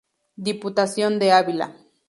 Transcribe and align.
Diputación 0.47 1.19
de 1.19 1.31
Ávila. 1.31 1.67